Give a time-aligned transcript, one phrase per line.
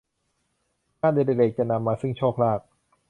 [0.99, 2.59] งานอดิเรกจะนำมาซึ่งโชคลาภ